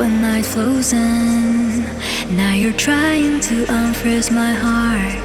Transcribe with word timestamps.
when 0.00 0.22
night 0.22 0.46
flows 0.46 0.94
in. 0.94 1.84
Now 2.34 2.54
you're 2.54 2.80
trying 2.88 3.38
to 3.48 3.56
unfreeze 3.66 4.30
my 4.42 4.52
heart. 4.64 5.20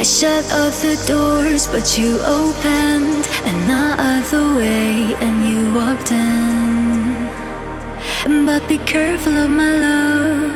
I 0.00 0.02
shut 0.02 0.44
off 0.60 0.80
the 0.80 0.96
doors, 1.06 1.66
but 1.66 1.86
you 1.98 2.18
opened 2.40 3.24
another 3.54 4.44
way 4.56 5.14
and 5.24 5.36
you 5.48 5.60
walked 5.80 6.12
in. 6.12 7.26
But 8.46 8.66
be 8.66 8.78
careful 8.78 9.36
of 9.44 9.50
my 9.50 9.72
love. 9.86 10.52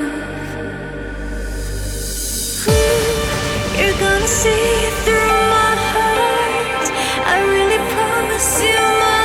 You're 3.79 3.99
gonna 4.05 4.33
see 4.41 4.73
through 5.05 5.39
my 5.57 5.75
heart. 5.95 6.87
I 7.35 7.37
really 7.55 7.81
promise 7.95 8.51
you 8.69 8.81
my 9.05 9.22